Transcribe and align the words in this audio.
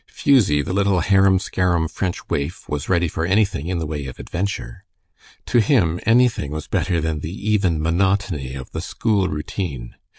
Fusie, 0.07 0.63
the 0.63 0.73
little, 0.73 1.01
harum 1.01 1.37
scarum 1.37 1.87
French 1.87 2.27
waif 2.27 2.67
was 2.67 2.89
ready 2.89 3.07
for 3.07 3.23
anything 3.23 3.67
in 3.67 3.77
the 3.77 3.85
way 3.85 4.07
of 4.07 4.17
adventure. 4.17 4.83
To 5.45 5.59
him 5.61 5.99
anything 6.07 6.49
was 6.49 6.65
better 6.67 6.99
than 6.99 7.19
the 7.19 7.49
even 7.51 7.79
monotony 7.79 8.55
of 8.55 8.71
the 8.71 8.81
school 8.81 9.27
routine. 9.29 9.95